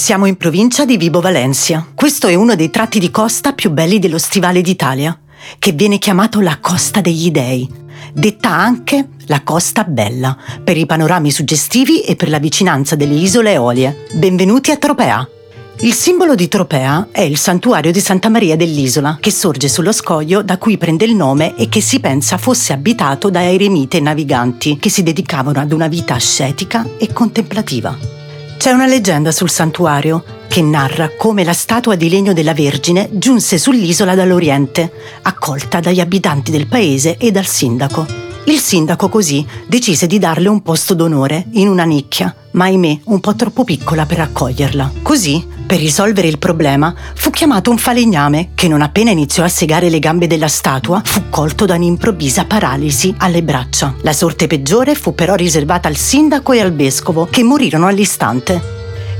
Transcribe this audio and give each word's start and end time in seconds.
Siamo 0.00 0.24
in 0.24 0.38
provincia 0.38 0.86
di 0.86 0.96
Vibo 0.96 1.20
Valencia. 1.20 1.86
Questo 1.94 2.26
è 2.26 2.34
uno 2.34 2.54
dei 2.54 2.70
tratti 2.70 2.98
di 2.98 3.10
costa 3.10 3.52
più 3.52 3.70
belli 3.70 3.98
dello 3.98 4.16
stivale 4.16 4.62
d'Italia, 4.62 5.16
che 5.58 5.72
viene 5.72 5.98
chiamato 5.98 6.40
la 6.40 6.56
Costa 6.58 7.02
degli 7.02 7.30
Dei, 7.30 7.68
detta 8.14 8.48
anche 8.48 9.08
la 9.26 9.42
Costa 9.42 9.84
Bella, 9.84 10.34
per 10.64 10.78
i 10.78 10.86
panorami 10.86 11.30
suggestivi 11.30 12.00
e 12.00 12.16
per 12.16 12.30
la 12.30 12.38
vicinanza 12.38 12.96
delle 12.96 13.12
isole 13.12 13.52
Eolie. 13.52 14.06
Benvenuti 14.14 14.70
a 14.70 14.78
Tropea! 14.78 15.28
Il 15.80 15.92
simbolo 15.92 16.34
di 16.34 16.48
Tropea 16.48 17.08
è 17.12 17.20
il 17.20 17.36
santuario 17.36 17.92
di 17.92 18.00
Santa 18.00 18.30
Maria 18.30 18.56
dell'Isola, 18.56 19.18
che 19.20 19.30
sorge 19.30 19.68
sullo 19.68 19.92
scoglio 19.92 20.42
da 20.42 20.56
cui 20.56 20.78
prende 20.78 21.04
il 21.04 21.14
nome 21.14 21.54
e 21.56 21.68
che 21.68 21.82
si 21.82 22.00
pensa 22.00 22.38
fosse 22.38 22.72
abitato 22.72 23.28
da 23.28 23.44
eremite 23.44 24.00
naviganti 24.00 24.78
che 24.78 24.88
si 24.88 25.02
dedicavano 25.02 25.60
ad 25.60 25.72
una 25.72 25.88
vita 25.88 26.14
ascetica 26.14 26.88
e 26.96 27.12
contemplativa. 27.12 28.09
C'è 28.60 28.72
una 28.72 28.84
leggenda 28.84 29.32
sul 29.32 29.48
santuario 29.48 30.22
che 30.46 30.60
narra 30.60 31.12
come 31.16 31.44
la 31.44 31.54
statua 31.54 31.94
di 31.94 32.10
legno 32.10 32.34
della 32.34 32.52
Vergine 32.52 33.08
giunse 33.10 33.56
sull'isola 33.56 34.14
dall'Oriente, 34.14 34.92
accolta 35.22 35.80
dagli 35.80 35.98
abitanti 35.98 36.50
del 36.50 36.66
paese 36.66 37.16
e 37.16 37.30
dal 37.30 37.46
sindaco. 37.46 38.06
Il 38.44 38.58
sindaco 38.58 39.08
così 39.08 39.46
decise 39.66 40.06
di 40.06 40.18
darle 40.18 40.48
un 40.48 40.60
posto 40.60 40.92
d'onore 40.92 41.46
in 41.52 41.68
una 41.68 41.84
nicchia, 41.84 42.34
ma 42.50 42.64
ahimè 42.64 43.00
un 43.04 43.20
po' 43.20 43.34
troppo 43.34 43.64
piccola 43.64 44.04
per 44.04 44.20
accoglierla. 44.20 44.92
Così, 45.00 45.42
per 45.70 45.78
risolvere 45.78 46.26
il 46.26 46.38
problema, 46.40 46.92
fu 47.14 47.30
chiamato 47.30 47.70
un 47.70 47.78
falegname 47.78 48.48
che 48.56 48.66
non 48.66 48.82
appena 48.82 49.12
iniziò 49.12 49.44
a 49.44 49.48
segare 49.48 49.88
le 49.88 50.00
gambe 50.00 50.26
della 50.26 50.48
statua 50.48 51.00
fu 51.04 51.28
colto 51.30 51.64
da 51.64 51.76
un'improvvisa 51.76 52.44
paralisi 52.44 53.14
alle 53.18 53.44
braccia. 53.44 53.94
La 54.00 54.12
sorte 54.12 54.48
peggiore 54.48 54.96
fu 54.96 55.14
però 55.14 55.36
riservata 55.36 55.86
al 55.86 55.94
sindaco 55.94 56.50
e 56.50 56.58
al 56.58 56.74
vescovo, 56.74 57.28
che 57.30 57.44
morirono 57.44 57.86
all'istante. 57.86 58.60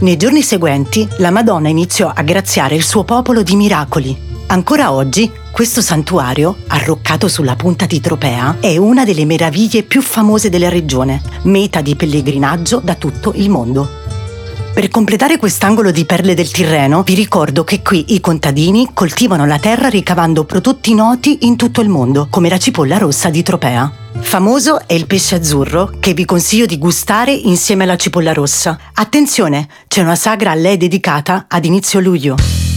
Nei 0.00 0.16
giorni 0.16 0.42
seguenti, 0.42 1.06
la 1.18 1.30
Madonna 1.30 1.68
iniziò 1.68 2.10
a 2.12 2.22
graziare 2.22 2.74
il 2.74 2.82
suo 2.82 3.04
popolo 3.04 3.44
di 3.44 3.54
miracoli. 3.54 4.18
Ancora 4.48 4.90
oggi, 4.90 5.30
questo 5.52 5.80
santuario, 5.80 6.56
arroccato 6.66 7.28
sulla 7.28 7.54
punta 7.54 7.86
di 7.86 8.00
Tropea, 8.00 8.56
è 8.58 8.76
una 8.76 9.04
delle 9.04 9.24
meraviglie 9.24 9.84
più 9.84 10.02
famose 10.02 10.48
della 10.48 10.68
regione, 10.68 11.22
meta 11.42 11.80
di 11.80 11.94
pellegrinaggio 11.94 12.80
da 12.82 12.96
tutto 12.96 13.34
il 13.36 13.50
mondo. 13.50 13.99
Per 14.72 14.88
completare 14.88 15.36
quest'angolo 15.36 15.90
di 15.90 16.06
perle 16.06 16.32
del 16.32 16.50
Tirreno, 16.50 17.02
vi 17.02 17.14
ricordo 17.14 17.64
che 17.64 17.82
qui 17.82 18.14
i 18.14 18.20
contadini 18.20 18.90
coltivano 18.94 19.44
la 19.44 19.58
terra 19.58 19.88
ricavando 19.88 20.44
prodotti 20.44 20.94
noti 20.94 21.38
in 21.42 21.56
tutto 21.56 21.80
il 21.80 21.88
mondo, 21.88 22.28
come 22.30 22.48
la 22.48 22.56
cipolla 22.56 22.96
rossa 22.96 23.30
di 23.30 23.42
Tropea. 23.42 23.92
Famoso 24.20 24.86
è 24.86 24.94
il 24.94 25.06
pesce 25.06 25.34
azzurro 25.34 25.90
che 25.98 26.14
vi 26.14 26.24
consiglio 26.24 26.66
di 26.66 26.78
gustare 26.78 27.32
insieme 27.32 27.82
alla 27.82 27.96
cipolla 27.96 28.32
rossa. 28.32 28.78
Attenzione, 28.94 29.68
c'è 29.88 30.02
una 30.02 30.16
sagra 30.16 30.52
a 30.52 30.54
lei 30.54 30.76
dedicata 30.76 31.46
ad 31.48 31.64
inizio 31.64 31.98
luglio. 31.98 32.69